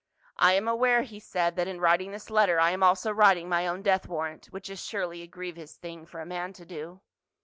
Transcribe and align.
"I 0.39 0.53
am 0.53 0.67
aware," 0.67 1.03
he 1.03 1.19
said, 1.19 1.55
"that 1.57 1.67
in 1.67 1.79
writing 1.79 2.09
this 2.11 2.31
letter 2.31 2.59
I 2.59 2.71
am 2.71 2.81
also 2.81 3.11
writing 3.11 3.47
my 3.47 3.67
own 3.67 3.83
death 3.83 4.07
warrant, 4.07 4.47
which 4.47 4.67
is 4.67 4.83
surely 4.83 5.21
a 5.21 5.27
grievous 5.27 5.77
thing 5.77 6.07
for 6.07 6.19
a 6.19 6.25
man 6.25 6.53
to 6.53 6.65
do." 6.65 7.01